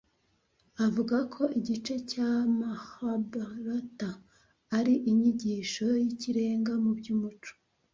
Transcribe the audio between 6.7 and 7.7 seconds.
mu by’umuco